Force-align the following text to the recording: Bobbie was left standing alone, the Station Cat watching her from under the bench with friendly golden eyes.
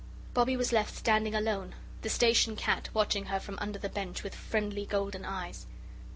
Bobbie 0.33 0.57
was 0.57 0.71
left 0.73 0.95
standing 0.95 1.35
alone, 1.35 1.75
the 2.01 2.09
Station 2.09 2.55
Cat 2.55 2.89
watching 2.91 3.25
her 3.25 3.39
from 3.39 3.59
under 3.61 3.77
the 3.77 3.87
bench 3.87 4.23
with 4.23 4.33
friendly 4.33 4.83
golden 4.87 5.23
eyes. 5.25 5.67